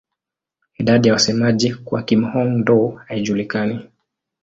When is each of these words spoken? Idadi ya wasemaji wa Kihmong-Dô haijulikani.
Idadi 0.77 1.07
ya 1.07 1.13
wasemaji 1.13 1.75
wa 1.85 2.01
Kihmong-Dô 2.03 2.89
haijulikani. 3.07 3.87